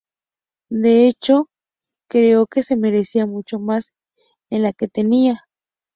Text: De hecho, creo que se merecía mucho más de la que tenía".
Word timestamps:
De 0.71 1.05
hecho, 1.05 1.47
creo 2.09 2.47
que 2.47 2.63
se 2.63 2.75
merecía 2.75 3.27
mucho 3.27 3.59
más 3.59 3.93
de 4.49 4.57
la 4.57 4.73
que 4.73 4.87
tenía". 4.87 5.47